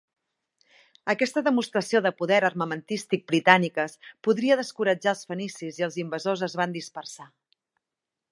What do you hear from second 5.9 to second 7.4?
invasors es van dispersar.